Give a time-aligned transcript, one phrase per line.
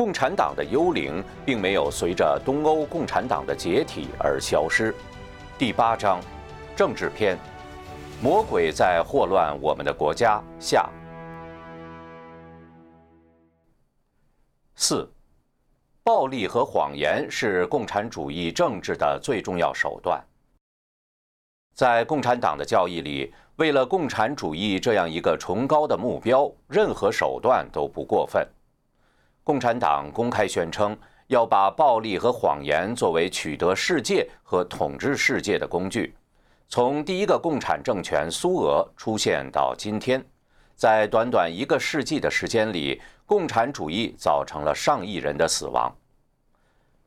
[0.00, 4.94] 共产党的幽灵并没有随着东欧共产党的解体而消失。
[5.58, 6.18] 第八章，
[6.74, 7.36] 政治篇：
[8.22, 10.88] 魔鬼在祸乱我们的国家下。
[14.74, 15.06] 四，
[16.02, 20.18] 暴力和谎言是共产主义政治的最重要手段。
[21.74, 28.48] 在共产党的教义里，为了共产主义这样一个崇高的目标，任何手段都不过分。
[29.42, 30.96] 共产党公开宣称
[31.28, 36.14] 要把暴力和谎言作为取得世界和统治世界的工具。
[36.68, 40.24] 从第一个共产政权苏俄出现到今天，
[40.76, 45.92] 在短短一个世纪的时间里，共产主义造成了上亿人的死亡。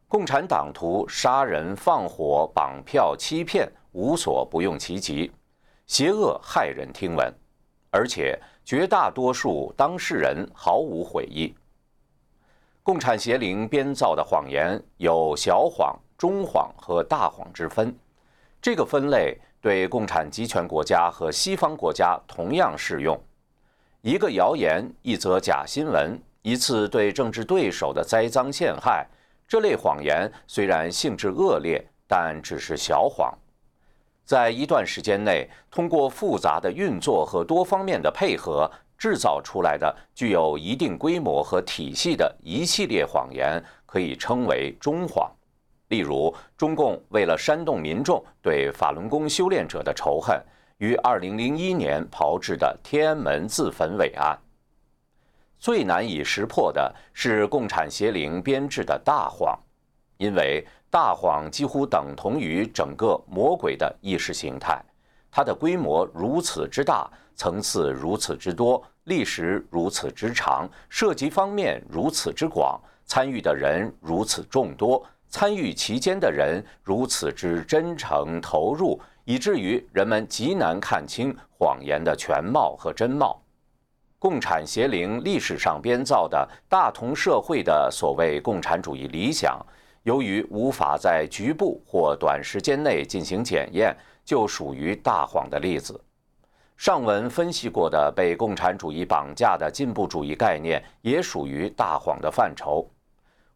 [0.08, 5.32] 共产党徒杀人、放火、绑票、欺骗，无所不用其极，
[5.88, 7.34] 邪恶骇人听闻，
[7.90, 11.56] 而且绝大多数当事人毫无悔意。
[12.84, 17.98] 共产邪灵编造的谎言有小谎、中谎和大谎之分。
[18.62, 23.18] 这个分类对共产集权国家和西方国家同样适用。
[24.02, 29.08] 一个谣言、一则假新闻、一次对政治对手的栽赃陷害，
[29.48, 33.34] 这类谎言虽然性质恶劣，但只是小谎。
[34.26, 38.70] 在一段时间内，通过复杂的运作和多方面的配合。
[39.04, 45.30] 制造出来的具有一定规模和体系的一系列谎言，可以称为中谎。
[45.90, 50.42] 例如，中共为了煽动民众对法轮功修炼者的仇恨，
[50.78, 54.40] 于2001年炮制的天安门自焚伪案。
[55.60, 59.60] 最难以识破的是共产邪灵编制的大谎，
[60.16, 64.82] 因为大谎几乎等同于整个魔鬼的意识形态，
[65.30, 68.84] 它的规模如此之大，层次如此之多。
[69.06, 83.42] 历史如此之长，涉及方面如此之广，参与的人如此众多，参与其间的人如此之真诚投入，以至于人们极难看清谎言的全貌和真貌。
[84.20, 89.60] 共产邪灵历史上编造的大同社会的所谓共产主义理想，
[90.04, 93.94] 由于无法在局部或短时间内进行检验，
[94.24, 96.00] 就属于大谎的例子。
[96.76, 102.90] 上文分析过的被共产主义绑架的进步主义概念，也属于大谎的范畴。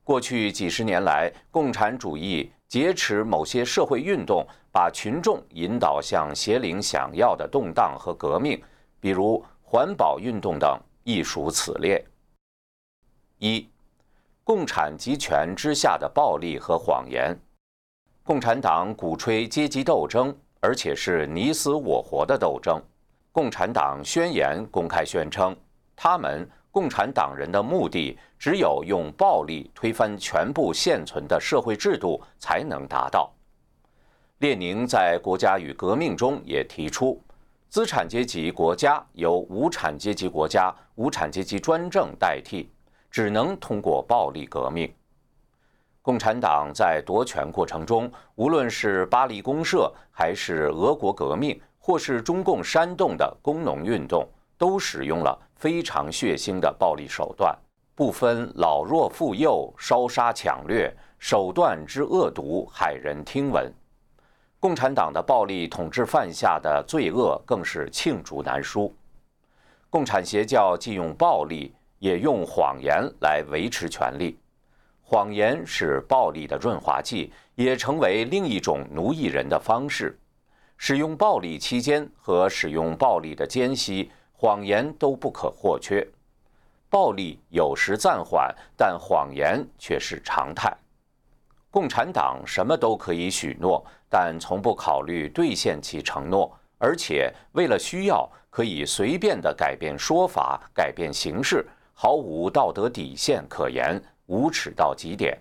[0.04, 8.62] 过去几十年来，共产主义劫持某些社会运动，把群众引导向邪灵想要的动荡和革命，
[9.02, 12.02] 比如环保运动等，亦属此列。
[13.40, 13.68] 一、
[14.46, 17.38] 共产集权之下的暴力和谎言。
[18.24, 22.82] 共产党鼓吹阶级斗争，而且是你死我活的斗争。
[23.38, 25.56] 共产党宣言公开宣称，
[25.96, 33.32] 他们共产党人的目的只有用暴力推翻全部现存的社会制度才能达到。
[34.40, 37.22] 列宁在《国家与革命》中也提出，
[37.70, 42.72] 资产阶级国家由无产阶级国家、无产阶级专政代替，
[43.12, 44.92] 只能通过暴力革命。
[46.02, 51.62] 共产党在夺权过程中，无论是巴黎公社还是俄国革命。
[51.88, 54.28] 或是中共煽动的工农运动，
[54.58, 57.58] 都使用了非常血腥的暴力手段，
[57.96, 63.74] 不分老弱妇幼，烧杀抢掠，手段之恶毒骇人听闻。
[64.60, 68.94] 共产党的暴力统治犯下的罪恶更是罄竹难书。
[69.90, 74.38] 共产邪教既用暴力，也用谎言来维持权力。
[75.02, 80.20] 谎言是暴力的润滑剂，也成为另一种奴役人的方式。
[80.78, 86.08] 使用暴力期间和使用暴力的间隙，谎言都不可或缺。
[86.90, 90.72] 暴力有时暂缓，但谎言却是常态。
[91.70, 105.38] 共产党什么都可以许诺，但从不考虑兑现其承诺，而且为了需要，可以随便的改变说法、改变形式，毫无道德底线可言，无耻到极点。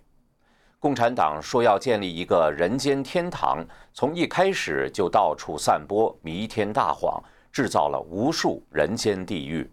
[0.79, 3.65] 共产党说要建立一个人间天堂，
[3.95, 9.69] 从一开始就到处散播弥天大谎，制造了无数人间地狱。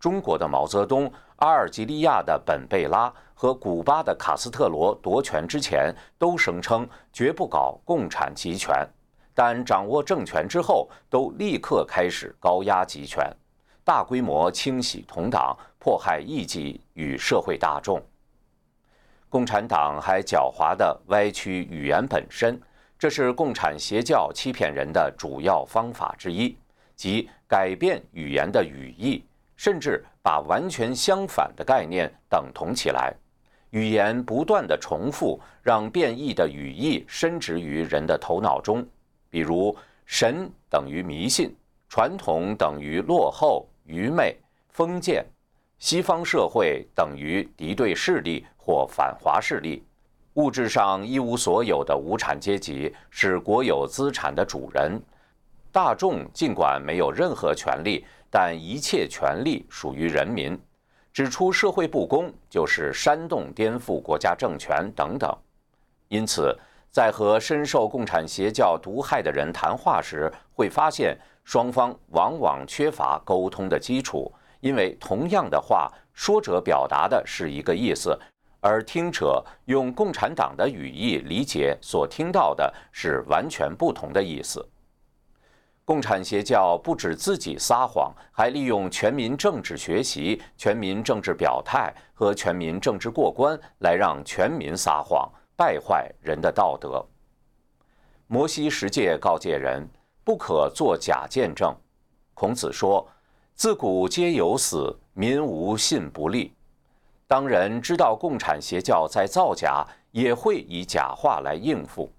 [0.00, 8.74] 中国的毛泽东、阿尔及利亚的本贝拉和古巴的卡斯特罗夺权之前，都声称绝不搞共产集权，
[9.34, 13.30] 但掌握政权之后，都立刻开始高压集权，
[13.84, 18.02] 大规模清洗同党，迫害异己与社会大众。
[19.34, 22.56] 共产党还狡猾地歪曲语言本身，
[22.96, 26.56] 这是共产邪教欺骗人的主要方法之一，
[26.94, 29.24] 即改变语言的语义，
[29.56, 33.12] 甚至把完全相反的概念等同起来。
[33.70, 38.86] 语言不断的重复，让变异的语义深植于人的头脑中。
[39.28, 39.76] 比如，
[40.06, 41.52] 神等于迷信，
[41.88, 44.36] 传统等于落后、愚昧、
[44.68, 45.26] 封建，
[45.80, 49.84] 西方社会等于敌对势力或反华势力，
[50.34, 54.98] 物质上一无所有的无产阶级是国有资产的主人，
[55.70, 60.58] 大众尽管没有任何权利，但一切权利属于人民。
[61.12, 65.32] 指出社会不公就是煽动颠覆国家政权等等，
[66.08, 66.56] 因此，
[66.90, 78.18] 在和深受共产邪教毒害的人谈话时，会发现双方往往缺乏沟通的基础，因为同样的话，说者表达的是一个意思，
[78.64, 84.66] 而听者用共产党的语义理解所听到的是完全不同的意思。
[85.84, 97.04] 共产邪教不止自己撒谎，还利用全民政治学习、全民政治表态和全民政治过关来让全民撒谎，败坏人的道德。
[98.26, 99.86] 摩西十诫告诫人
[100.24, 101.76] 不可作假见证。
[102.32, 103.06] 孔子说
[103.54, 106.54] ：“自古皆有死，民无信不立。”
[107.26, 112.12] 当人知道共产邪教在造假，也会以假话来应付。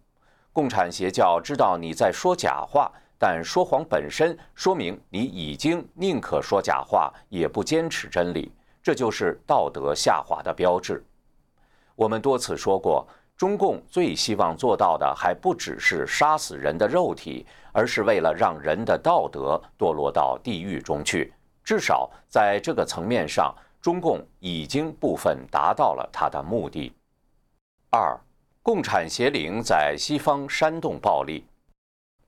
[0.51, 2.91] 共产邪教知道你在说假话。
[3.17, 8.51] 但说谎本身说明你已经宁可说假话，也不坚持真理，
[8.83, 11.01] 这就是道德下滑的标志。
[11.95, 13.07] 我们多次说过，
[13.37, 21.33] 中共最希望做到的还不只是杀死人的肉体，而是为了让人的道德堕落到地狱中去。
[21.63, 26.91] 至少在这个层面上，中共已经部分达到了他的目的。
[27.91, 28.19] 二，
[28.63, 31.45] 共产邪灵在西方煽动暴力。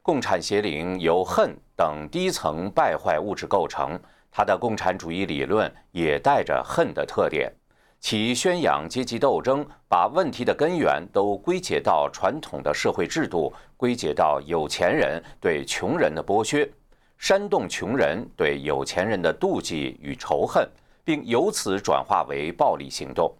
[0.03, 3.99] 共产邪灵由恨等低层败坏物质构成，
[4.29, 7.51] 它的共产主义理论也带着恨的特点，
[7.99, 16.71] 其宣扬阶级斗争，把问题的根源都归结到传统的社会制度，归结到有钱人对穷人的剥削，
[17.17, 20.69] 煽动穷人对有钱人的妒忌与仇恨，
[21.07, 23.33] 并由此转化为暴力行动。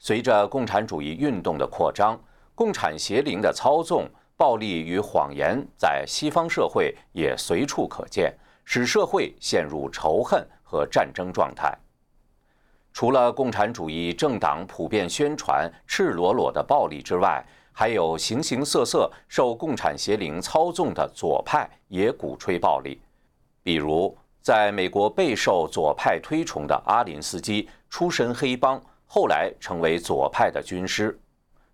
[0.00, 2.20] 随着共产主义运动的扩张，
[2.56, 4.10] 共产邪灵的操纵。
[4.36, 11.72] 暴力与谎言在西方社会也随处可见，使社会陷入仇恨和战争状态。
[12.92, 23.00] 除了共产主义政党普遍宣传赤裸裸的暴力之外，还有形形色色受共产邪灵操纵的左派也鼓吹暴力。
[23.62, 31.16] 比如，在美国备受左派推崇的阿林斯基，出身黑帮，后来成为左派的军师。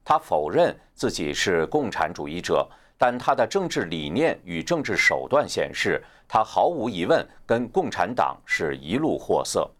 [0.05, 2.69] 他否认自己是共产主义者，
[2.99, 9.71] 但他的政治理念与政治手段显示，他毫无疑问跟共产党是一路货色。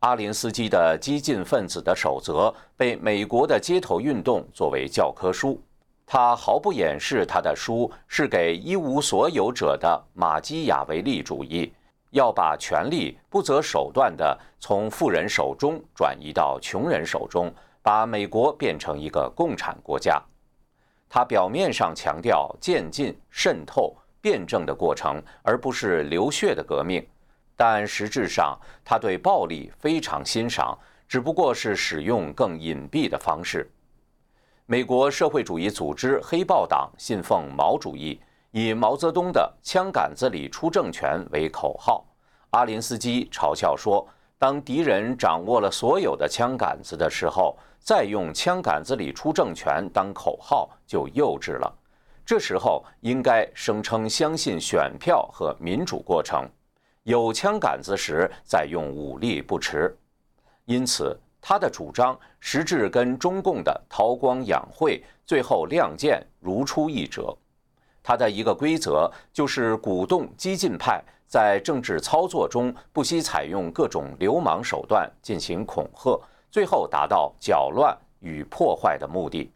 [0.00, 5.60] 阿林斯基的激进分子的守则被美国的街头运动作为教科书，
[6.06, 11.72] 他毫不掩饰他的书是给一无所有者的马基雅维利主义，
[12.10, 17.52] 要把权力不择手段地从富人手中转移到穷人手中。
[17.84, 20.22] 把美国变成一个共产国家，
[21.08, 27.04] 他表面上强调渐进、渗透、辩证的过程，而不是流血的革命，
[27.56, 33.68] 但实质上他对暴力非常欣赏，只不过是使用更隐蔽的方式。
[34.72, 38.18] 美国社会主义组织黑豹党信奉毛主义，
[38.52, 42.02] 以毛泽东的“枪杆子里出政权”为口号。
[42.52, 44.08] 阿林斯基嘲笑说
[44.40, 51.70] ：“当敌人掌握了所有的枪杆子的时候。”再用“枪杆子里出政权”当口号就幼稚了。
[52.24, 56.48] 这时候应该声称相信选票和民主过程，
[57.02, 59.94] 有枪杆子时再用武力不迟。
[60.64, 67.36] 因此，他的主张实质跟中共的韬光养晦、最后亮剑如出一辙。
[68.02, 76.18] 他的一个规则就是鼓动激进派在政治操作中不惜采用各种流氓手段进行恐吓。
[76.50, 79.50] 最后达到搅乱与破坏的目的。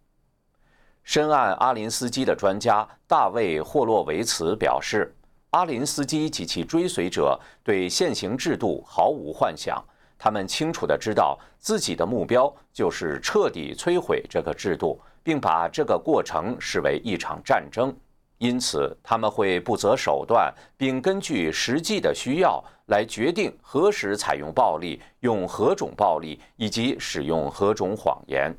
[1.04, 5.14] 深谙阿林斯基的专家大卫·霍洛维茨表示，
[5.50, 9.84] 阿林斯基及其追随者对现行制度毫无幻想，
[10.18, 17.94] 他们清楚地知道自己的目标就是彻底摧毁这个制度，并把这个过程视为一场战争。
[18.38, 28.54] 因此，他们会不择手段，并根据实际的需要来决定何时采用暴力、用何种暴力以及使用何种谎言。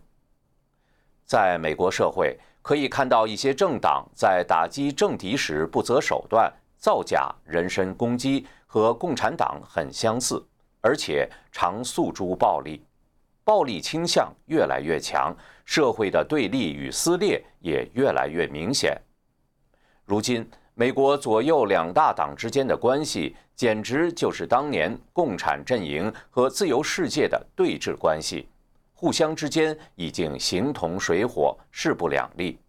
[1.26, 10.44] 在美国社会，可以看到一些政党在打击政敌时不择手段、造假、人身攻击，和共产党很相似，
[10.82, 12.84] 而且常诉诸暴力。
[13.44, 19.00] 暴力倾向越来越强，社会的对立与撕裂也越来越明显。
[20.04, 28.48] 如今，美国左右两大党之间的关系，简直就是当年共产阵营和自由世界的对峙关系，
[28.94, 32.60] 互相之间已经形同水火，势不两立。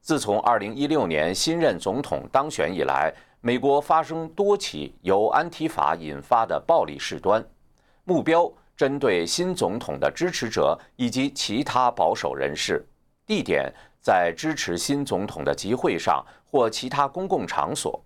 [0.00, 7.44] 自从2016年新任总统当选以来，美国发生多起由安提法引发的暴力事端，
[8.04, 8.50] 目标。
[8.76, 12.86] 针对新总统的支持者以及其他保守人士，
[13.26, 18.00] 地点在支持新总统的集会上或其他公共场所。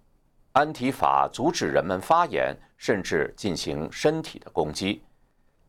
[0.53, 5.03] 安提法阻止人们发言，甚至进行身体的攻击。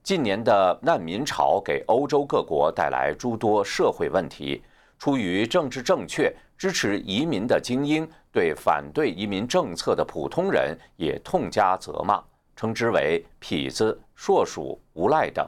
[0.03, 4.63] 近年的难民潮给欧洲各国带来诸多社会问题。
[4.98, 12.24] 出于政治正确，支持移民的精英对反对移民政策的普通人也痛加责骂。
[12.55, 15.46] 称之为痞子、硕鼠、无赖等。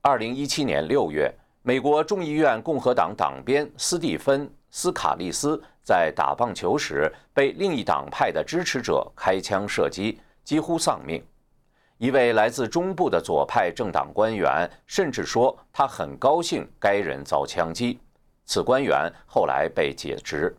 [0.00, 11.22] 二零一七年六月，美国众议院共和党党鞭斯蒂芬·斯卡利斯在打棒球时被另一党派的支持者开枪射击，几乎丧命。
[11.98, 17.98] 一位来自中部的左派政党官员甚至说他很高兴该人遭枪击。
[18.46, 20.56] 此官员后来被解职。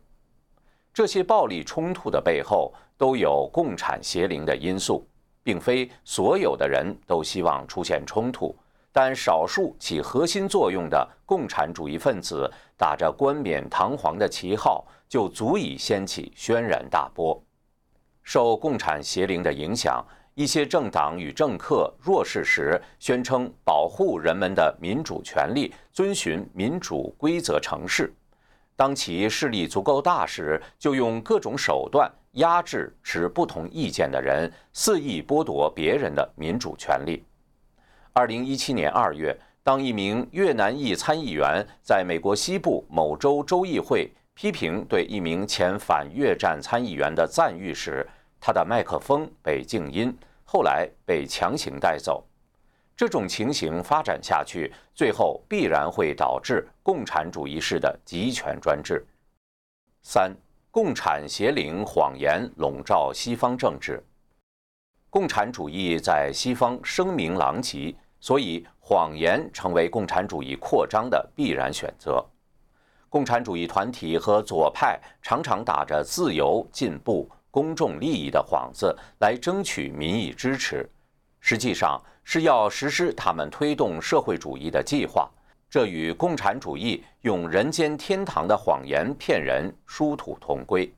[0.94, 5.03] 这些暴力冲突的背后都有共产邪灵的因素。
[5.48, 8.53] 并非所有的人都希望出现冲突，
[8.91, 17.41] 但少数起核心作用的共产主义分子打着冠冕堂皇的旗号，就足以掀起轩然大波。
[18.24, 20.06] 受共产邪灵的影响，
[20.38, 28.06] 一些政党与政客弱势时，宣称保护人们的民主权利，遵循民主规则城市；
[28.75, 32.08] 当其势力足够大时，就用各种手段。
[32.34, 37.24] 压制持不同意见的人，肆意剥夺别人的民主权利。
[38.13, 48.08] 二零一七年二月，当一名越南裔参议员在美国西部某州州议会批评对一名前反越战参议员的赞誉时，
[48.39, 50.15] 他的麦克风被静音，
[50.48, 52.25] 后来被强行带走。
[52.96, 59.06] 这种情形发展下去，最后必然会导致共产主义式的集权专制。
[60.01, 60.36] 三。
[60.70, 64.04] 共产邪灵谎言笼罩西方政治，
[65.10, 72.24] 共产主义在西方声名狼藉，所以谎言成为共产主义扩张的必然选择。
[73.10, 80.89] 共产主义团体和左派常常打着自由、进步、公众利益的幌子来争取民意支持，
[81.39, 85.30] 实际上是要实施他们推动社会主义的计划。
[85.70, 90.89] 这与共产主义用人间天堂的谎言骗人殊途同归。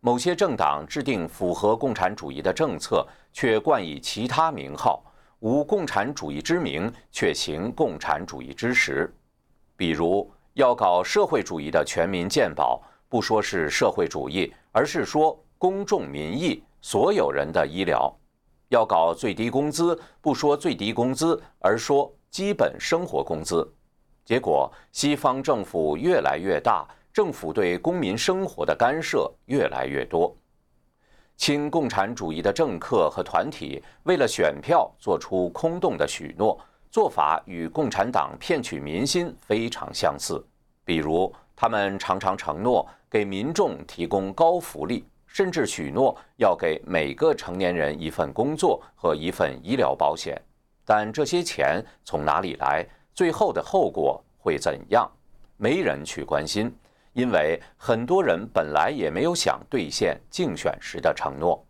[0.00, 5.04] 某些政党制定符合共产主义的政策，却冠以其他名号，
[5.40, 9.12] 无共产主义之名，却行共产主义之实。
[9.76, 18.10] 比如，要搞社会主义的全民健保，不说是社会主义，而是说公众民意，所有人的医疗；
[18.70, 23.70] 要搞最低工资，不说最低工资，而说基本生活工资。
[24.24, 30.34] 结果，西方政府越来越大，政府对公民生活的干涉越来越多。
[31.36, 36.58] 亲共产主义的政客和团体为了选票做出空洞的许诺，
[36.90, 40.42] 做法与共产党骗取民心非常相似。
[40.86, 50.40] 比如，他们常常承诺给民众提供高福利，甚至许诺要给每个成年人一份工作和一份医疗保险。
[50.84, 52.84] 但这些钱从哪里来？
[53.14, 55.08] 最后的后果会怎样？
[55.56, 56.74] 没人去关心，
[57.12, 61.64] 因为很多人本来也没有想兑现竞选时的承诺。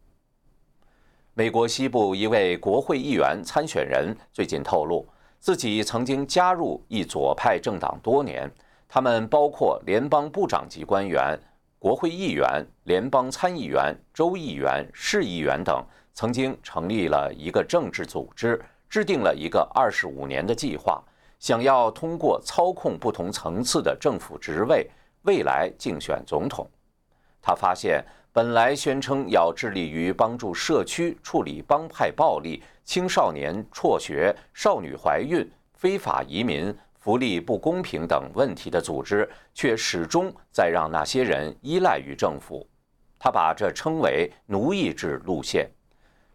[1.35, 5.07] 美国西部一位国会议员参选人最近透露，
[5.39, 8.51] 自己曾经加入一左派政党多年，
[8.89, 11.39] 他们包括联邦部长级官员、
[11.81, 15.83] 国会议员、联邦参议员、州议员、市议员等，
[16.13, 21.03] 曾经成立了一个政治组织，制定了一个二十五年的计划。
[21.39, 24.91] 想要通过操控不同层次的政府职位，
[25.23, 26.71] 未来竞选总统。
[27.41, 42.67] 他发现，本来宣称要致力于帮助社区处理帮派暴力、青少年辍学、少女怀孕、非法移民、福利不公平等问题的组织，却始终在让那些人依赖于政府。
[43.19, 45.69] 他把这称为“奴役制路线”。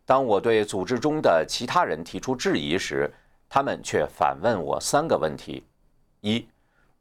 [0.06, 3.12] 当我对组织中的其他人提出质疑时，
[3.48, 5.64] 他们却反问我三个问题：
[6.22, 6.48] 一，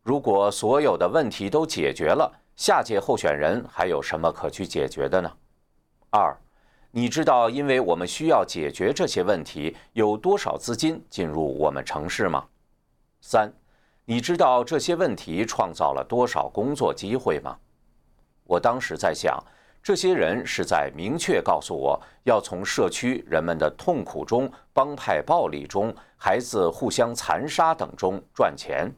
[0.03, 5.31] 如果所有的问题都解决了，下届候选人还有什么可去解决的呢？
[6.11, 6.37] 二，
[6.91, 12.45] 你知道因为我们需要解决这些问题，有多少资金进入我们城市吗？
[13.27, 13.51] 三，
[14.05, 17.57] 你知道这些问题创造了多少工作机会吗？
[18.45, 19.43] 我当时在想，
[19.83, 28.93] 这些人是在明确告诉我要从社区人们的痛苦中、帮派暴力中、孩子互相残杀等中赚钱。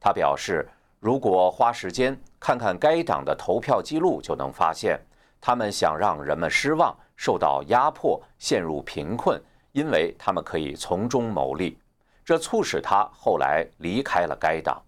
[0.00, 5.00] 他表示，如果花时间看看该党的投票记录，就能发现，
[5.40, 11.78] 他们想让人们失望、受到压迫、陷入贫困，因为他们可以从中牟利。
[12.24, 14.80] 这促使他后来离开了该党。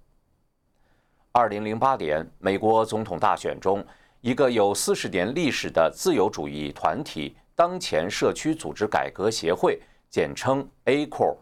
[1.33, 3.85] 二零零八年美国总统大选中，
[4.21, 11.37] 一个有四十年历史的自由主义团体——当前社区组织改革协会（简称 ACOR）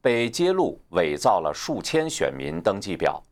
[0.00, 3.22] 被揭露伪造了数千选民登记表。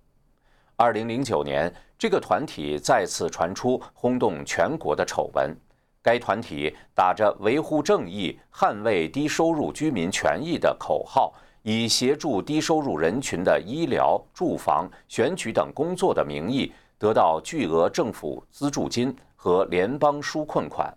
[0.76, 5.56] 二零零九年，这个团体再次传出轰动全国的丑闻。
[6.02, 11.32] 该团体打着维护正义、捍卫低收入居民权益的口号。
[11.62, 20.92] 以协助低收入人群的医疗、住房、选举等工作的名义，得到巨额政府资助金和联邦纾困款。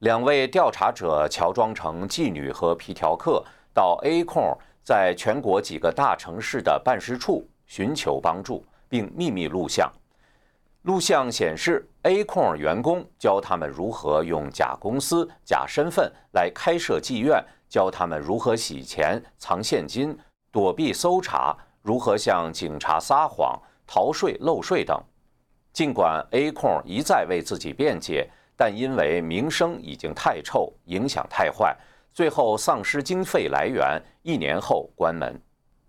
[0.00, 3.44] 两位调查者乔装成妓女和皮条客，
[3.74, 9.90] 到 A 控在全国几个大城市的办事处寻求帮助，并秘密录像。
[10.82, 17.44] 录像显示，A 控员工教他们如何用假公司、假身份来开设妓院。
[17.68, 20.16] 教他们如何洗钱、藏现金、
[20.50, 25.00] 躲避搜查，如何向警察撒谎、逃税漏税等。
[25.72, 31.76] 尽管 A 控一再为自己辩解，但因为名声已经太臭，影响太坏，
[32.14, 35.38] 最后丧失经费来源，一年后关门。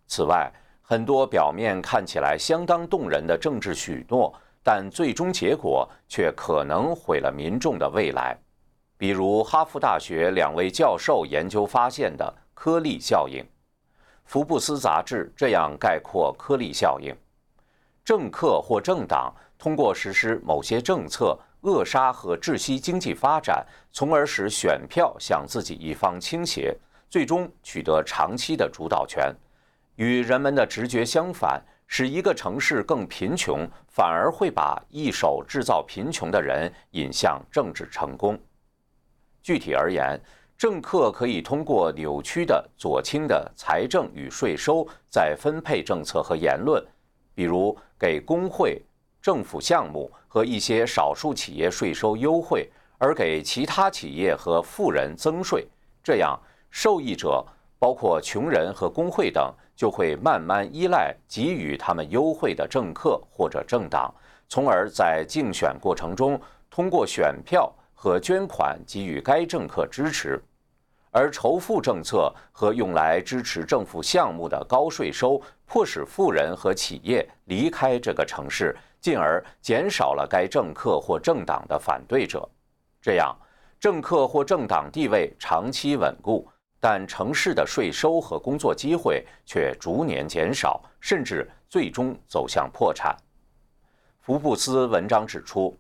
[0.08, 8.38] 此外，很多表面看起来相当动人的政治许诺，但最终结果却可能毁了民众的未来。
[8.98, 13.44] 比如哈佛大学两位教授研究发现的颗粒效应，
[14.26, 17.16] 《福布斯》杂志这样概括颗粒效应：
[18.04, 26.76] 政客或政党通过实施某些政策，扼杀和窒息经济发展，从而使选票向自己一方倾斜，
[27.08, 29.32] 最终取得长期的主导权。
[29.98, 38.40] 与人们的直觉相反，使一个城市更贫穷，反而会把一手制造贫穷的人引向政治成功。
[39.48, 40.20] 具体而言，
[40.58, 46.86] 政客可以通过扭曲的左倾的财政与税收再分配政策和言论，
[47.34, 48.82] 比如给工会、
[49.22, 55.66] 政府项目和一些少数企业税收优惠，而给其他企业和富人增税。
[56.04, 56.38] 这样，
[56.70, 57.42] 受益者
[57.80, 64.14] 包括穷人和工会等，就会慢慢依赖给予他们优惠的政客或者政党，
[64.50, 66.38] 从而在竞选过程中
[66.70, 67.74] 通过选票。
[68.00, 70.40] 和捐款给予该政客支持，
[71.10, 82.48] 而仇富政策和用来支持政府项目的高税收，迫使富人和企业离开这个城市，进而减少了该政客或政党的反对者。
[83.02, 83.36] 这样，
[83.80, 86.48] 政客或政党地位长期稳固，
[86.80, 93.18] 但城市的税收和工作机会却逐年减少，甚至最终走向破产。
[94.22, 95.76] 福布斯文章指出。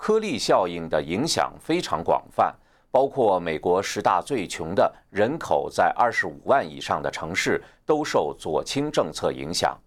[0.00, 2.54] 颗粒效应的影响非常广泛，
[2.90, 9.78] 包括美国十大最穷的人口在二十五万以上的城市都受左倾政策影响。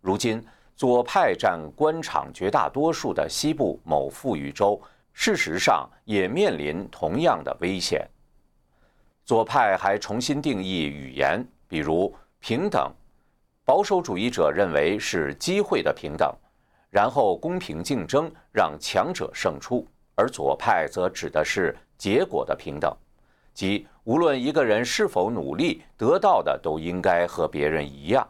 [0.00, 0.44] 如今，
[0.74, 4.78] 左派占官场绝大多数的西部某富裕州，
[5.12, 8.04] 事实上也面临同样的危险。
[9.24, 12.92] 左派还重新定义语言，比如平等，
[13.64, 16.34] 保守主义者认为是机会的平等。
[16.92, 22.94] 然后公平竞争，让强者胜出，而左派则指的是结果的平等，
[23.54, 28.28] 即无论一个人是否努力，得到的都应该和别人一样。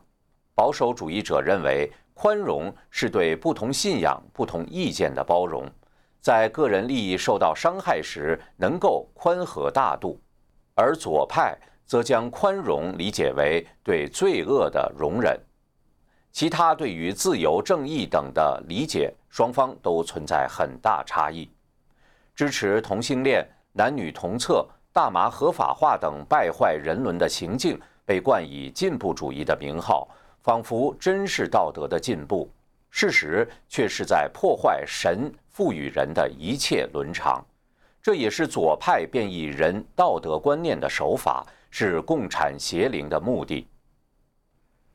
[0.54, 5.68] 保守主义者认为，宽容是对不同信仰、不同意见的包容，
[6.20, 10.20] 在个人利益受到伤害时能够宽和大度，
[10.76, 15.36] 而左派则将宽容理解为对罪恶的容忍。
[16.32, 21.48] 其他对于自由、正义等的理解，双方都存在很大差异。
[22.34, 30.08] 支持同性恋、男女同厕、大麻合法化等败坏人伦的行径，被冠以进步主义的名号，
[30.42, 32.50] 仿佛真是道德的进步。
[32.88, 37.44] 事实却是在破坏神赋予人的一切伦常。
[38.02, 43.68] 这也是左派变异人道德观念的手法，是共产邪灵的目的。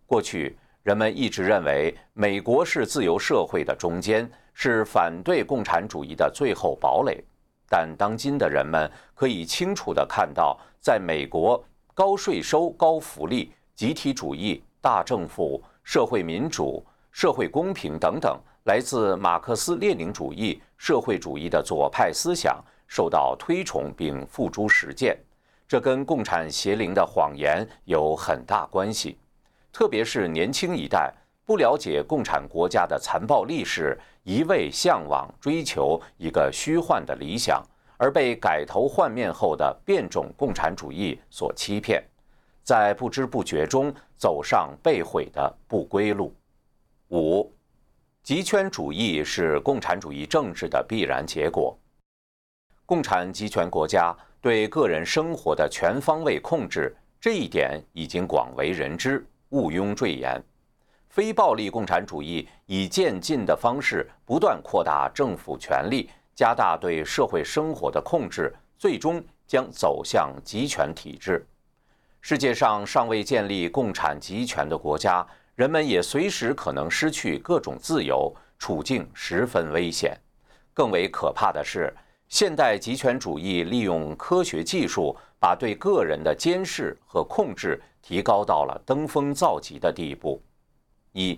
[0.07, 0.57] 过去。
[0.87, 7.21] 人们一直认为美国是自由社会的中间，是反对共产主义的最后堡垒。
[7.67, 11.61] 但当今的人们可以清楚地看到，在美国，
[11.93, 25.17] 高税收、高福利、集体主义、大政府、社会民主、社会公平等等，来自马克思列宁主义、社会主义的左派思想受到推崇并付诸实践，
[25.67, 29.17] 这跟共产邪灵的谎言有很大关系。
[29.77, 31.13] 特别是年轻一代
[31.45, 37.63] 不了解共产国家的残暴历史，一味向往追求一个虚幻的理想，
[37.95, 42.03] 而被改头换面后的变种共产主义所欺骗。
[42.63, 46.33] 在不知不觉中走上被毁的不归路。
[47.11, 47.47] 五，
[48.23, 51.77] 极权主义是共产主义政治的必然结果。
[52.83, 54.11] 共产极权国家
[54.41, 60.41] 对个人生活的全方位控制，这一点已经广为人知，毋庸赘言。
[61.09, 71.47] 非暴力共产主义以渐进的方式不断扩大政府权力，加大对社会生活的控制，最终将走向极权体制。
[72.21, 80.15] 世界上尚未建立共产集权的国家，人们也随时可能失去各种自由，处境十分危险。
[80.73, 81.91] 更为可怕的是，
[82.27, 90.41] 现代集权主义利用科学技术，把对个人的监视和控制提高到了登峰造极的地步。
[91.11, 91.37] 一，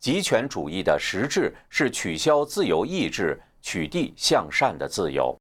[0.00, 5.38] 集权主义的实质是取消自由意志，取缔向善的自由。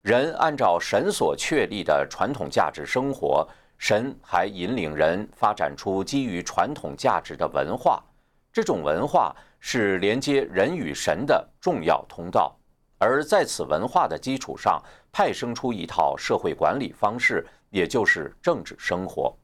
[0.00, 3.46] 人按照神所确立的传统价值生活。
[3.76, 8.02] 神还引领人发展出基于传统价值的文化，
[8.50, 12.54] 这种文化是连接人与神的重要通道，
[12.98, 19.34] 而在此文化的基础上，派生出一套社会管理方式，也就是政治生活。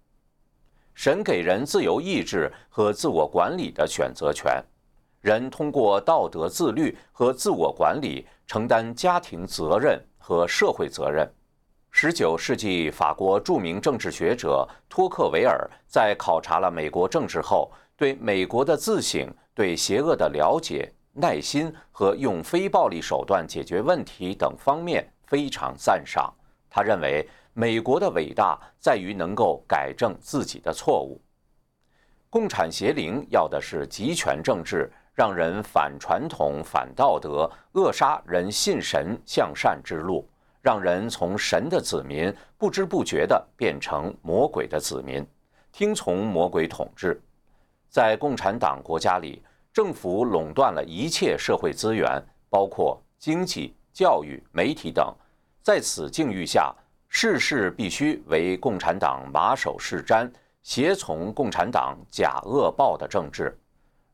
[0.96, 4.64] 神给人自由意志和自我管理的选择权，
[5.20, 11.30] 人通过道德自律和自我管理，承担家庭责任和社会责任。
[11.90, 26.32] 十九世纪，法国著名政治学者托克维尔在考察了美国政治后，对美国的自省、对邪恶的了解、耐心和用非暴力手段解决问题等方面非常赞赏。
[26.70, 27.28] 他认为，
[27.58, 31.18] 美国的伟大在于能够改正自己的错误。
[32.28, 40.28] 共产邪灵要的是集权政治，让人反传统、反道德，扼杀人信神向善之路。
[40.60, 45.26] 让人从神的子民不知不觉地变成魔鬼的子民，
[45.72, 47.18] 听从魔鬼统治。
[47.88, 49.42] 在共产党国家里，
[49.72, 55.10] 政府垄断了一切社会资源，包括经济、教育、媒体等。
[55.62, 56.74] 在此境遇下，
[57.08, 60.30] 事事必须为共产党马首是瞻，
[60.62, 63.56] 协从共产党假恶暴的政治。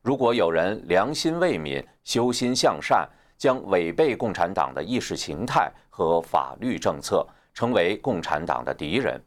[0.01, 9.17] 如果有人良心未泯，修心向善，将违背共产党的意识形态和法律政策，成为共产党的敌人；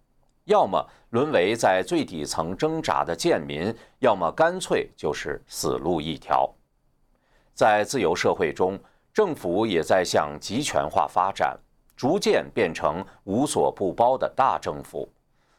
[0.44, 6.50] 要么沦为在最底层挣扎的贱民，要么干脆就是死路一条。
[7.54, 8.78] 在自由社会中，
[9.12, 11.58] 政府也在向集权化发展，
[11.96, 15.08] 逐渐变成无所不包的大政府，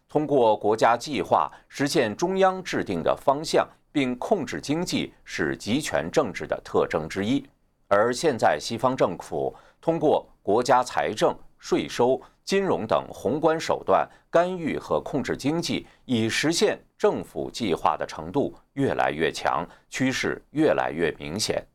[0.08, 7.43] 通过国家计划实现中央制定的方向，并控制经济，是集权政治的特征之一。
[7.88, 21.65] 而现在，西方政府通过国家财政、税收、金融等宏观手段干预和控制经济，以实现政府计划的程度越来越强，趋势越来越明显。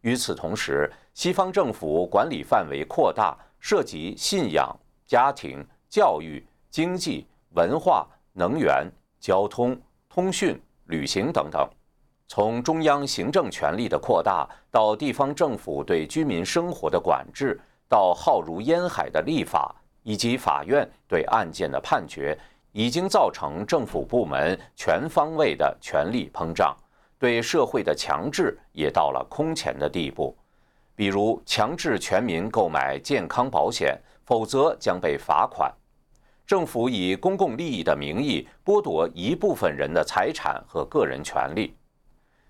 [0.00, 11.66] 与此同时，西方政府管理范围扩大，涉及信仰、家庭、教育、经济、文化、能源、交通、通讯、旅行等等。
[12.26, 19.72] 从中央行政权力的扩大，到地方政府对居民生活的管制，到浩如烟海的立法，
[20.02, 22.36] 以及法院对案件的判决，
[22.72, 26.76] 已经造成政府部门全方位的权力膨胀，
[27.16, 30.36] 对社会的强制也到了空前的地步。
[31.02, 35.68] 比如，强制全民购买健康保险，否则将被罚款；
[36.46, 41.74] 政府以公共利益的名义剥夺一部分人的财产和个人权利。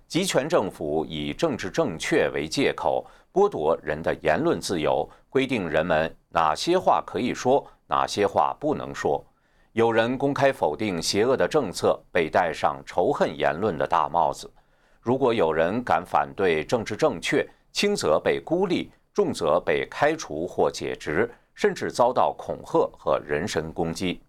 [0.06, 9.24] 集权政府以政治正确为借口，剥夺人的言论自由，规定人们哪些话可以说，哪些话不能说。
[9.72, 14.46] 有人公开否定邪恶的政策，被戴上仇恨言论的大帽子；
[15.00, 24.22] 如果有人敢反对政治正确，轻则被孤立，重则被开除或解职，甚至遭到恐吓和人身攻击。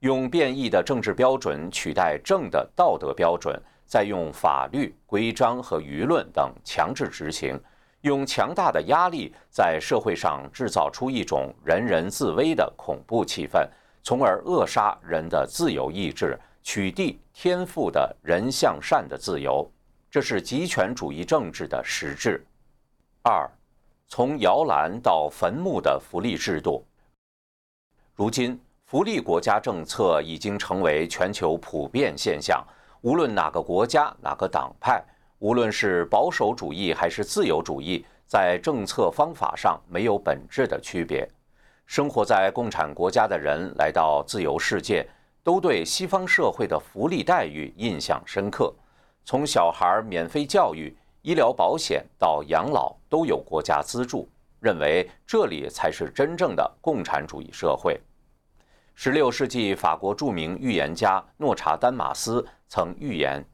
[0.00, 3.60] 用变异的政治标准取代正的道德标准。
[3.86, 7.60] 再用法律规章和舆论等强制执行，
[8.00, 13.68] 用强大的压力在社会上制造出一种人人自危的恐怖气氛，
[14.02, 19.70] 从而扼杀人的自由意志，取缔天赋的人向善的自由，
[20.14, 22.40] 这是极权主义政治的实质。
[23.24, 23.50] 二，
[24.06, 26.86] 从摇篮到坟墓的福利制度。
[28.14, 32.64] 如今，福利国家政策已经成为全球普遍现象。
[33.00, 35.02] 无论哪个国家、哪个党派，
[35.40, 41.28] 无论是保守主义还是自由主义，在政策方法上没有本质的区别。
[41.86, 45.04] 生活在共产国家的人来到自由世界，
[45.42, 48.72] 都对西方社会的福利待遇印象深刻。
[49.24, 54.28] 从小孩免费教育、医疗保险到养老都有国家资助。
[54.60, 58.00] 认为这里才是真正的共产主义社会。
[58.94, 63.44] 十六世纪法国著名预言家诺查丹马斯曾预言，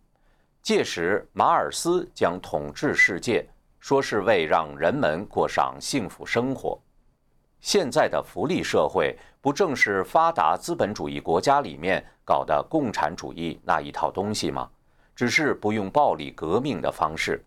[0.62, 3.44] 届时马尔斯将统治世界，
[3.80, 6.80] 说是为让人们过上幸福生活。
[7.60, 14.70] 现在的福利社会，不正是发达资本主义国家里面搞的共产主义那一套东西吗？
[15.14, 17.44] 只是不用暴力革命的方式。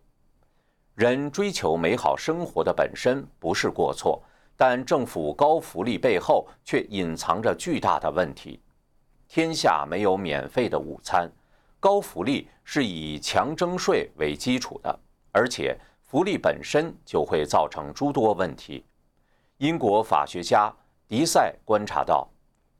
[0.95, 4.21] 人追求美好生活的本身不是过错，
[4.55, 8.59] 但政府高福利背后却隐藏着巨大的问题。
[9.27, 11.27] 天下没有免费的午餐，
[11.79, 14.99] 高福利是以强征税为基础的，
[15.31, 18.85] 而且福利本身就会造成诸多问题。
[19.57, 20.71] 英国法学家
[21.07, 22.27] 迪塞观察到，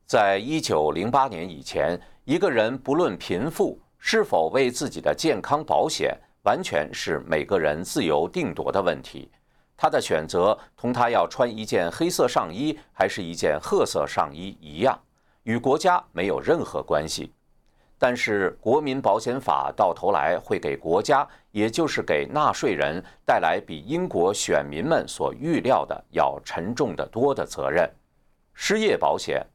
[0.06, 6.14] 在一九零八年以前，一个人不论贫富，是否为自己的健康保险。
[6.42, 9.30] 完全是每个人自由定夺的问题，
[9.78, 15.00] 他的选择同他要穿一件黑色上衣还是一件褐色上衣一样，
[15.44, 17.32] 与国家没有任何关系。
[17.98, 27.90] 但是国民保险法到头来会给国家，也就是给纳税人带来比英国选民们所预料的要沉重的多的责任。
[28.52, 29.46] 失业保险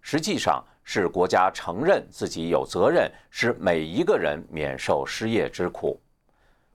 [0.00, 6.00] 实际上是国家承认自己有责任使每一个人免受失业之苦。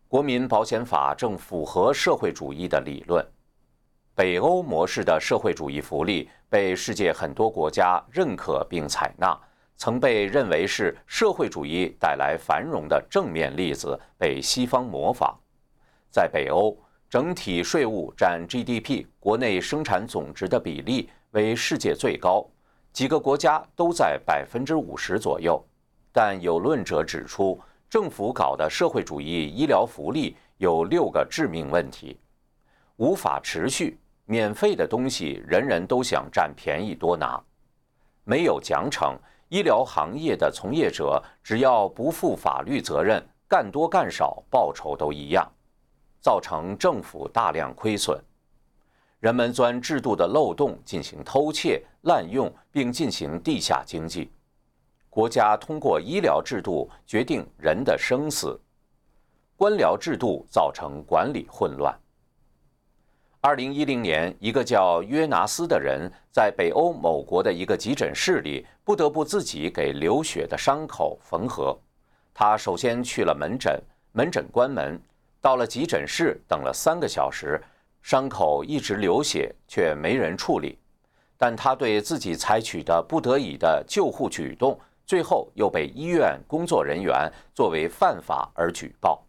[0.08, 3.26] 国民保险法正符合社会主义的理论。
[4.15, 9.38] 北欧模式的社会主义福利被世界很多国家认可并采纳，
[9.76, 15.38] 曾被认为是社会主义带来繁荣的正面例子，被西方模仿。
[16.10, 16.76] 在北欧，
[17.10, 22.43] 整体税务占 GDP 国内生产总值的比例为世界最高，
[22.91, 25.63] 几个国家都在百分之五十左右。
[26.12, 27.60] 但有论者指出。
[27.89, 32.19] 政府搞的社会主义医疗福利有六个致命问题：
[32.97, 37.41] 无法持续，免费的东西人人都想占便宜多拿；
[38.26, 39.15] 没有奖惩，
[39.47, 45.50] 医疗行业的从业者只要不负法律责任，干多干少报酬都一样，
[46.19, 48.19] 造成政府大量亏损；
[49.19, 54.32] 人们钻制度的漏洞进行偷窃、滥用，并进行地下经济。
[55.10, 58.60] 国家通过医疗制度决定人的生死，
[59.56, 61.97] 官僚制度造成管理混乱。
[63.41, 71.75] 二零一零年，一个叫约拿斯的人在北欧某国的一个急诊室里，不得不自己给流血的伤口缝合。
[72.34, 75.01] 他首先去了门诊，门诊关门，
[75.41, 77.60] 到了急诊室等了三个小时，
[78.08, 80.80] 伤口一直流血，却没人处理。
[81.38, 84.80] 但他对自己采取的不得已的救护举动。
[85.06, 89.22] 最后又被医院工作人员作为犯法而举报，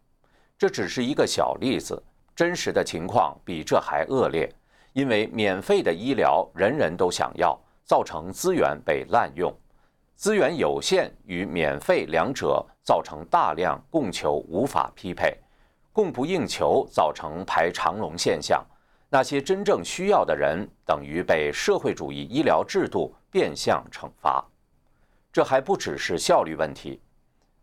[0.57, 2.01] 这只是一个小例子，
[2.33, 4.49] 真实的情况比这还恶劣。
[4.93, 9.53] 因为免费的医疗人人都想要，造成资源被滥用，
[10.15, 15.37] 资源有限与免费两者造成大量供求无法匹配，
[15.99, 18.65] 供不应求造成排长龙现象。
[19.09, 24.41] 那些真正需要的人等于被社会主义医疗制度变相惩罚。
[25.29, 27.01] 这还不只是效率问题，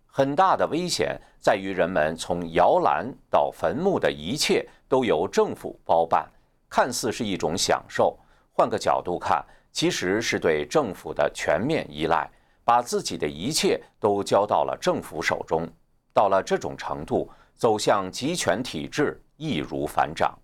[0.07, 6.29] 很大的危险在于人们从摇篮到坟墓的一切都由政府包办，
[6.69, 8.19] 看似是一种享受，
[8.53, 12.31] 换个角度看，其实是对政府的全面依赖，
[12.65, 15.67] 把自己的一切都交到了政府手中。
[16.13, 20.39] 到了这种程度，走向集权体制易如反掌。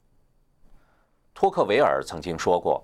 [1.34, 2.82] 托克维尔曾经说过。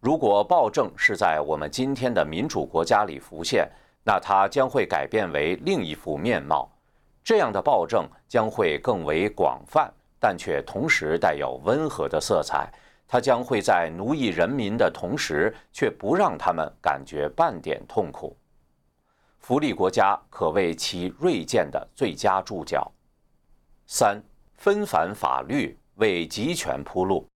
[0.00, 3.70] 如果暴政是在我们今天的民主国家里浮现，
[4.02, 6.70] 那它将会改变为另一副面貌。
[7.22, 12.72] 这样的暴政将会更为广泛，但却同时带有温和的色彩。
[13.06, 18.34] 它将会在奴役人民的同时，却不让他们感觉半点痛苦。
[19.38, 22.90] 福利国家可谓其锐见的最佳注脚。
[23.92, 24.22] 三，
[24.54, 27.26] 纷繁法律为集权铺路。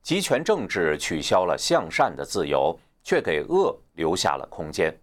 [0.00, 4.96] 集权政治取消了向善的自由，却给恶留下了空间。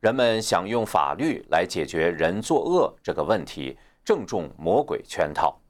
[0.00, 5.60] 人们想用法律来解决人作恶这个问题，正中魔鬼圈套。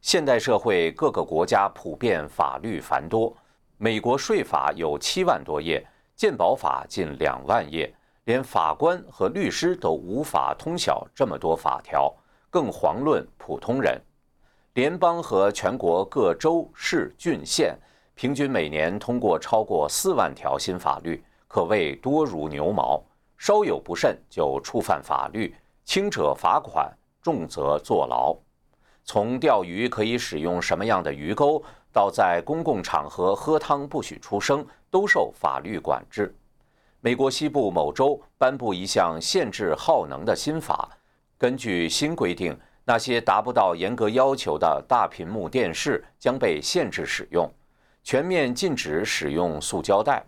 [0.00, 3.32] 现代社会各个国家普遍法律繁多，
[3.76, 12.12] 美国税法有七万多页，鉴宝法近两万页，连法官和律师都无法通晓这么多法条，
[12.50, 13.96] 更遑论普通人。
[14.78, 17.76] 联邦和全国各州市郡县
[18.14, 23.02] 平均每年通过超过四万条新法律，可谓多如牛毛。
[23.36, 25.52] 稍有不慎就触犯法律，
[25.84, 28.36] 轻者罚款，重则坐牢。
[29.02, 31.60] 从钓鱼可以使用什么样的鱼钩，
[31.92, 36.32] 到在公共场合喝汤不许出声，都受法律管制。
[37.00, 40.88] 美国西部某州颁布一项限制耗能的新法，
[41.36, 42.56] 根据新规定。
[42.88, 47.46] 那些达不到严格要求的大屏幕电视将被限制使用，
[48.02, 50.24] 全面禁止使用塑胶袋。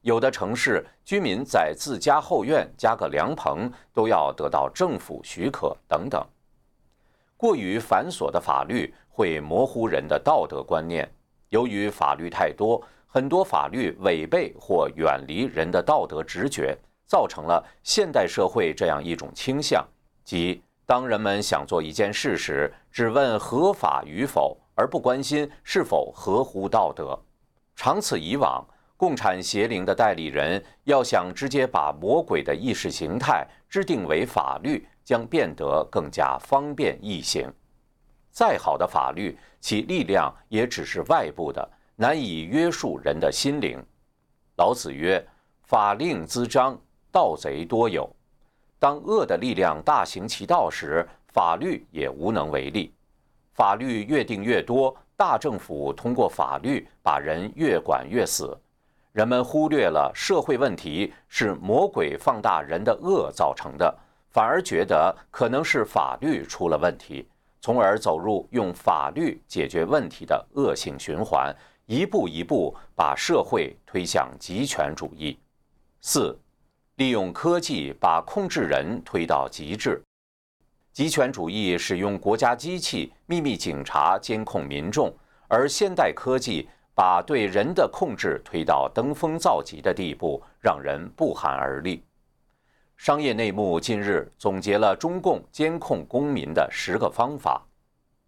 [0.00, 6.26] 有的城市居民在自家后院加个凉棚都要得到政府许可等等。
[7.36, 11.06] 过于繁琐的法律会模糊人的道德观念，
[11.50, 16.74] 由于法律太多，很多法律违背或远离人的道德直觉，
[17.06, 19.86] 造成了现代社会这样一种倾向，
[20.24, 20.62] 即。
[20.88, 27.14] 当人们想做一件事时，只问合法与否，而不关心是否合乎道德。
[27.76, 37.52] 长此以往，共产邪灵的代理人要想直接把魔鬼的意识形态制定为法律，将变得更加方便易行。
[38.30, 43.78] 再好的法律，其力量也只是外部的，难以约束人的心灵。
[44.56, 45.22] 老子曰
[45.68, 46.80] ：“法令滋章，
[47.12, 48.08] 盗贼多有。”
[48.78, 52.92] 当恶的力量大行其道时，法律也无能为力。
[53.52, 58.56] 法律越定越多，大政府通过法律把人越管越死。
[59.12, 63.92] 人们忽略了社会问题是魔鬼放大人的恶造成的，
[64.30, 67.28] 反而觉得可能是法律出了问题，
[67.60, 71.52] 从而走入用法律解决问题的恶性循环，
[71.86, 75.36] 一步一步把社会推向极权主义。
[76.00, 76.38] 四。
[76.98, 80.02] 利用科技把控制人推到极致，
[80.92, 85.14] 极权主义使用国家机器、秘密警察监控民众，
[85.46, 92.02] 而现代科技把对人的控制推到登峰造极的地步，让人不寒而栗。
[92.96, 97.64] 商业内幕近日总结了中共监控公民的十个方法：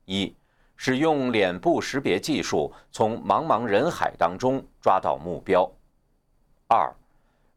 [0.05, 0.33] 一、
[0.77, 5.69] 使用脸部识别技术从茫茫人海当中抓到目标；
[6.69, 6.89] 二、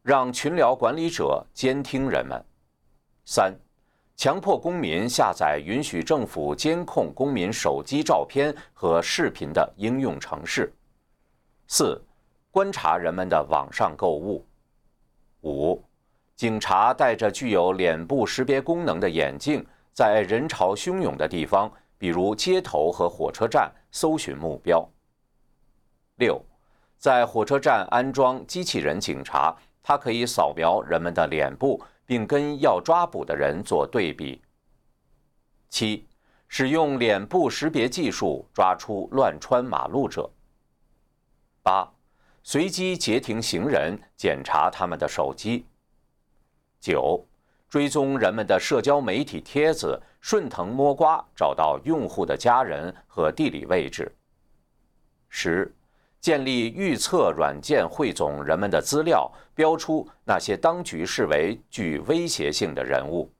[0.04, 2.38] 让群聊管理者监听人们。
[3.24, 3.56] 三、
[4.14, 10.70] 强迫公民下载允许政府监控公民手机照片和视频的应用程式。
[11.68, 11.98] 四、
[12.50, 14.44] 观察人们的网上购物。
[15.40, 15.82] 五、
[16.36, 19.64] 警察戴着具有脸部识别功能的眼镜，
[19.94, 24.86] 在人潮汹涌的地方，比如街头和火车站，搜寻目标。
[26.16, 26.38] 六、
[26.98, 29.56] 在火车站安装机器人警察。
[29.86, 34.40] 它可以扫描人们的脸部，并跟要抓捕的人做对比。
[35.68, 36.08] 七，
[36.48, 40.30] 使用脸部识别技术抓出乱穿马路者。
[41.62, 41.86] 八，
[42.42, 45.66] 随机截停行人，检查他们的手机。
[46.80, 47.22] 九，
[47.68, 54.10] 追踪人们的社交媒体帖子，顺藤摸瓜找到用户的家人和地理位置。
[55.28, 55.70] 十。
[56.24, 63.30] 建立预测软件，汇总人们的资料，标出那些当局视为具威胁性的人物。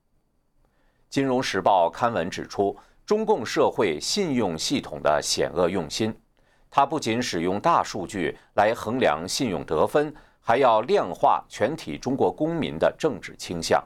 [1.09, 6.15] 金融时报刊文指出，中共社会信用系统的险恶用心，
[6.69, 13.83] 它不仅使用大数据来衡量信用得分，还要量化全体中国公民的政治倾向。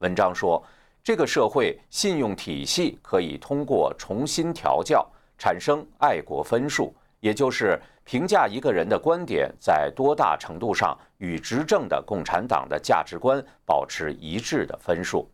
[0.00, 0.62] 文章说，
[1.02, 6.94] 这个社会信用体系可以通过重新调教，产生爱国分数。
[7.20, 15.28] 也就是评价一个人的观点在多大程度上与执政的共产党的价值观保持一致的分数。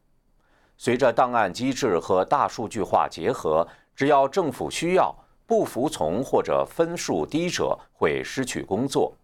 [0.79, 5.14] 随着档案机制和大数据化结合，只要政府需要，
[5.47, 9.14] 不服从或者分数低者会失去工作，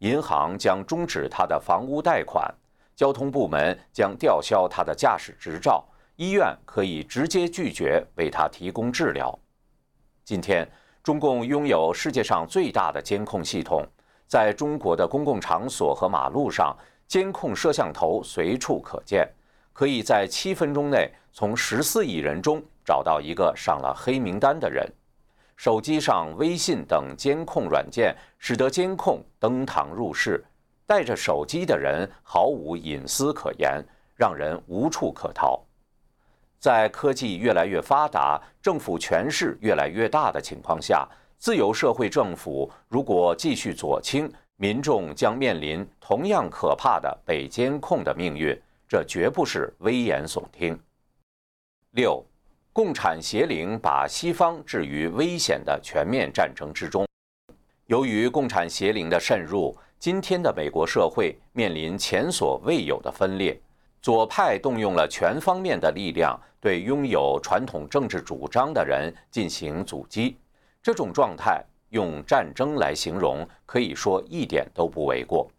[0.00, 2.54] 银行将终止他的房屋贷款，
[2.94, 5.82] 交通部门将吊销他的驾驶执照，
[6.16, 9.36] 医院可以直接拒绝为他提供治疗。
[10.26, 10.70] 今天。
[11.02, 13.86] 中共拥有世界上最大的监控系统，
[14.26, 16.76] 在中国的公共场所和马路上，
[17.06, 19.26] 监控摄像头随处可见，
[19.72, 24.86] 可以在七分钟内从十四亿人中找到一个上了黑名单的人。
[25.56, 30.44] 手机上微信等监控软件使得监控登堂入室，
[30.86, 33.82] 带着手机的人毫无隐私可言，
[34.14, 35.60] 让人无处可逃。
[36.58, 50.76] 在科技越来越发达、政府权势越来越大的情况下，自由社会政府如果继续左倾，民众将面临同样可怕的被监控的命运，这绝不是危言耸听。
[51.92, 52.24] 六，
[52.72, 57.06] 共产邪灵把西方置于危险的全面战争之中。
[57.86, 63.58] 由于共产邪灵的渗入，今天的美国社会面临前所未有的分裂。
[64.00, 70.36] 左派动用了全方面的力量，对拥有传统政治主张的人进行阻击。
[70.80, 75.50] 这种状态用战争来形容，可以说一点都不为过。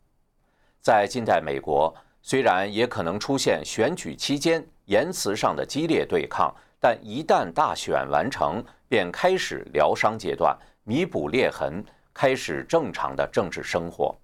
[0.79, 11.83] 在近代美国，虽然也可能出现选举期间言辞上的激烈对抗，但一旦大选完成，便开始疗伤阶段，弥补裂痕，
[12.13, 14.15] 开始正常的政治生活。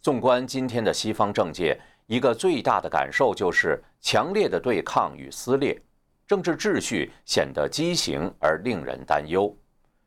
[0.00, 1.80] 纵观今天的西方政界。
[2.12, 5.80] 一个最大的感受就是强烈的对抗与撕裂，
[6.26, 9.50] 政治秩序显得畸形而令人担忧。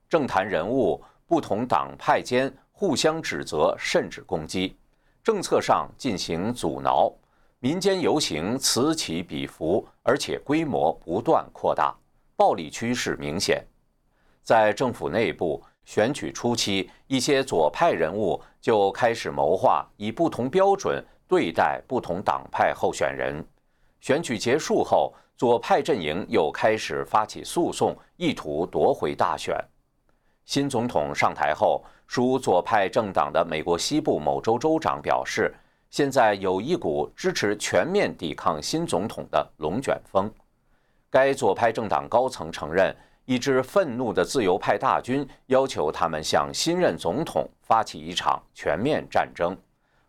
[0.08, 4.78] 政坛人物不同党派间互相指责甚至攻击，
[5.24, 7.12] 政策上进行阻挠，
[7.58, 11.92] 民间游行此起彼伏，而且规模不断扩大，
[12.36, 13.66] 暴力趋势明显。
[14.44, 21.04] 在政府内部，选举初期，一些左派人物就开始谋划以不同标准。
[21.28, 23.44] 对待不同党派候选人，
[24.00, 29.56] 选举结束后，左派阵营又开始发起诉讼，意图夺回大选。
[30.46, 35.52] 新总统上台后，属左派政党的美国西部某州州长表示，
[35.90, 40.32] 现在有一股支持全面抵抗新总统的龙卷风。
[41.10, 42.96] 该左派政党高层承认，
[43.26, 49.58] 一支愤怒的自由派大军要求他们向新任总统发起一场全面战争。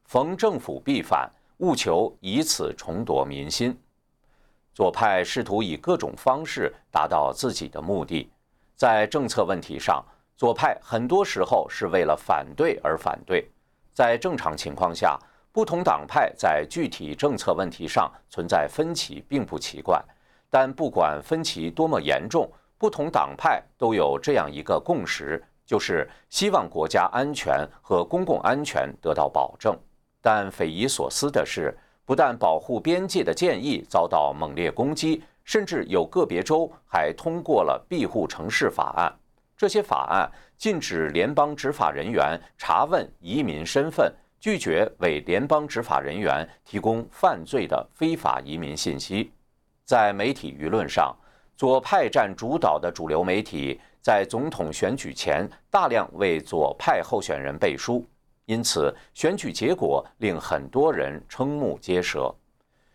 [0.06, 1.28] 逢政府必反，
[1.58, 3.76] 务求以此重夺民心。
[4.72, 8.30] 左派试图以各种方式达到自己的目的。
[8.76, 10.04] 在政策问题上，
[10.36, 13.50] 左派很多时候是为了反对而反对。
[13.92, 15.18] 在正常情况下，
[15.50, 20.00] 不同党派在具体政策问题上存在分歧并不奇怪。
[20.48, 22.48] 但不管分歧多么严重，
[22.78, 29.76] 不同党派都有这样一个共识，就是希望国家安全和公共安全得到保证。
[30.26, 31.72] 但匪夷所思的是，
[32.04, 39.16] 不但保护边界的建议遭到猛烈攻击，甚至有个别州还通过了庇护城市法案。
[39.56, 49.30] 这些法案禁止联邦执法人员查问移民身份，拒绝为联邦执法人员提供犯罪的非法移民信息。
[49.84, 51.16] 在媒体舆论上，
[51.56, 58.04] 左派占主导的主流媒体在总统选举前大量为左派候选人背书。
[58.46, 62.34] 因此，选举结果令很多人瞠目结舌。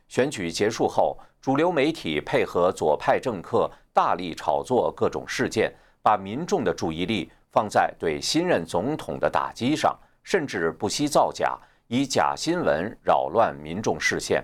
[0.07, 14.43] 选举结束后，主流媒体配合左派政客大力炒作各种事件，把民众的注意力放在对新任总统的打击上，甚至不惜造假，以假新闻扰乱民众视线。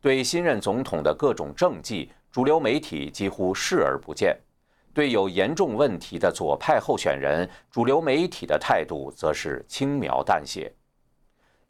[0.00, 4.38] 对新任总统的各种政绩，主流媒体几乎视而不见。
[4.94, 10.72] 对有严重问题的左派候选人，主流媒体的态度则是轻描淡写。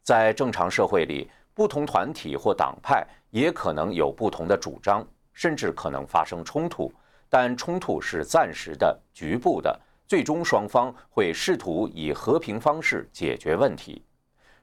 [0.03, 6.93] 在正常社会里，不同团体或党派也可能有不同的主张，甚至可能发生冲突，
[7.27, 14.03] 但冲突是暂时的、局部的，最终双方会试图以和平方式解决问题。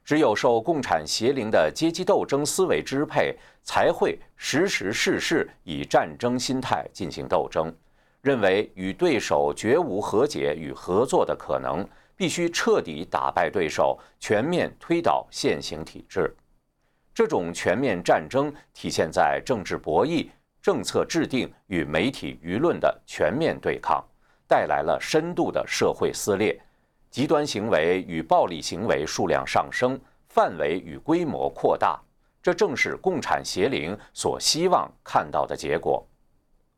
[0.05, 7.75] 只有受共产邪灵的阶级斗争思维支配，才会时时事事以战争心态进行斗争。
[8.23, 11.85] 认为与对手绝无和解与合作的可能，
[12.17, 16.33] 必须彻底打败对手，全面推倒现行体制。
[17.13, 20.29] 这种全面战争体现在政治博弈、
[20.63, 24.03] 政策制定与媒体舆论的全面对抗，
[24.47, 26.57] 带来了深度的社会撕裂，
[27.11, 32.01] 极端行为与暴力行为数量上升，范围与规模扩大。
[32.41, 36.07] 这正是共产邪灵所希望看到的结果。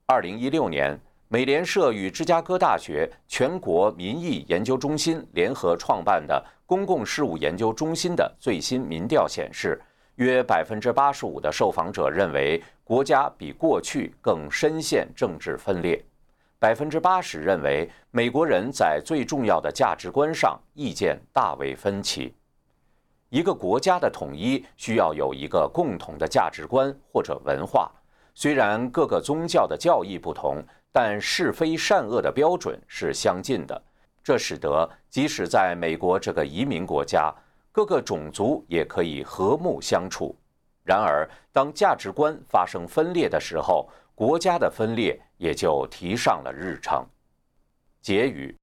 [0.06, 0.98] 二零一六年。
[1.28, 9.80] 美联社与芝加哥大学全国民意研究中心联合创办的公共事务研究中心的最新民调显示，
[10.16, 16.04] 约百分之八十五的受访者认为国家比过去更深陷政治分裂，
[16.58, 22.34] 百分之八十认为美国人在最重要的价值观上意见大为分歧。
[23.30, 27.90] 一个国家的统一需要有一个共同的价值观或者文化，
[28.34, 30.62] 虽然各个宗教的教义不同。
[30.96, 33.82] 但是非善恶的标准是相近的，
[34.22, 37.34] 这使得即使在美国这个移民国家，
[37.72, 40.36] 各个种族也可以和睦相处。
[40.84, 47.04] 然而，当价值观发生分裂的时候，国家的分裂也就提上了日程。
[48.00, 48.56] 结语：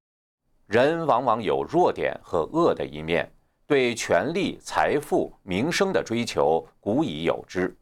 [0.68, 3.30] 人往往有弱点和恶的一面，
[3.68, 7.76] 对权力、财富、名声的追求古已有之。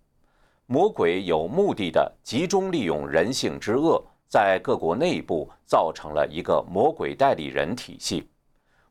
[0.66, 8.30] 魔鬼有目的的集中利用人性之恶，在各国内部造成了一个魔鬼代理人体系。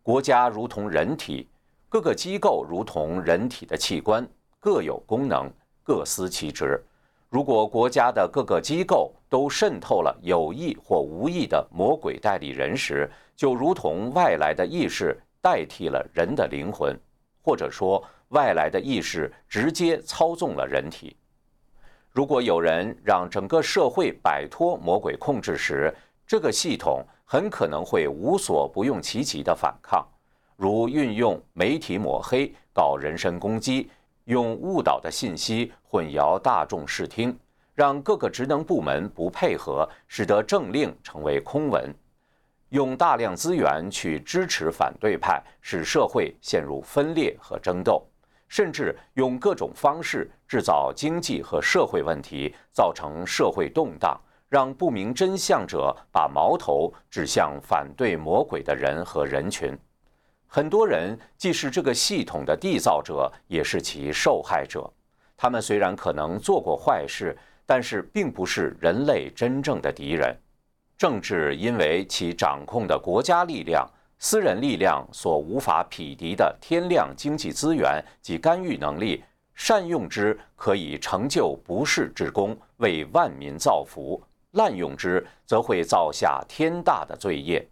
[0.02, 1.48] 国家如同人体，
[1.88, 4.28] 各个机构如同人体的器官。
[4.58, 5.48] 各有功能，
[5.84, 6.82] 各司其职。
[7.28, 16.98] 如果国家的各个机构都渗透了有意或无意的魔鬼代理人时，就如同外来的意识代替了人的灵魂，
[17.40, 21.16] 或者说外来的意识直接操纵了人体。
[22.10, 25.94] 如果有人让整个社会摆脱魔鬼控制时，
[26.26, 30.06] 这个系统很可能会无所不用其极的反抗，
[30.56, 33.90] 如运用媒体抹黑、搞人身攻击。
[34.24, 37.34] 用误导的信息混淆大众视听，
[37.74, 41.90] 让各个职能部门不配合，使得政令成为空文；
[42.68, 48.02] 用大量资源去支持反对派，使社会陷入分裂和争斗；
[48.48, 54.18] 甚至用各种方式制造经济和社会问题，造成社会动荡，
[54.48, 59.76] 让不明真相者把矛头指向反对魔鬼的人和人群。
[60.46, 64.90] 很多人既是这个系统的缔造者，也是其受害者。
[65.36, 67.36] 他们虽然可能做过坏事，
[67.66, 70.34] 但是并不是人类真正的敌人。
[70.96, 73.86] 政治因为其掌控的国家力量、
[74.20, 79.22] 私人力量所无法匹敌的天量经济资源及干预能力，
[79.54, 84.20] 善用之可以成就不世之功，为万民造福；
[84.52, 87.64] 滥用之则会造下天大的罪业。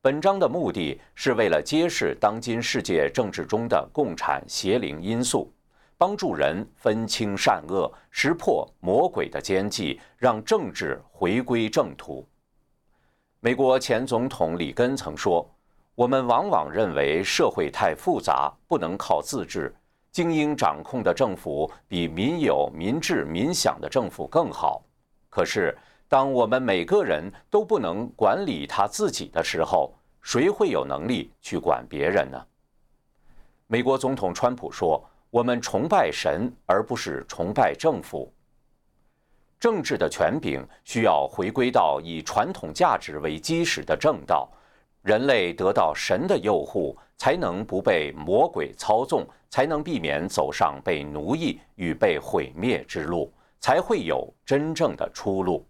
[0.00, 5.52] 本章的目的是为了揭示当今世界政治中的共产邪灵因素，
[5.98, 12.24] 帮助人分清善恶，识破魔鬼的奸计，让政治回归正途。
[13.40, 15.46] 美国前总统里根曾说
[16.00, 19.70] ：“我们往往认为社会太复杂，不能靠自治，
[20.10, 24.82] 精英掌控的政府比民有、民治、民享的政府更好。
[25.28, 25.76] 可是。”
[26.08, 32.46] 当我们每个人都不能管理他自己的时候，谁会有能力去管别人呢？
[33.68, 38.32] 美国总统川普说：“我们崇拜神，而不是崇拜政府。
[39.60, 44.50] 政治的权柄需要回归到以传统价值为基石的正道。
[45.02, 55.64] 人类得到神的佑护，才能不被魔鬼操纵，才能避免走上被奴役与被毁灭之路，才会有真正的出路。”